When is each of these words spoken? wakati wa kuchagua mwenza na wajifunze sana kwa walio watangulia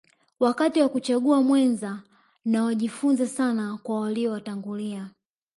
wakati 0.39 0.81
wa 0.81 0.89
kuchagua 0.89 1.41
mwenza 1.43 2.03
na 2.45 2.63
wajifunze 2.63 3.27
sana 3.27 3.77
kwa 3.83 3.99
walio 4.01 4.31
watangulia 4.31 5.09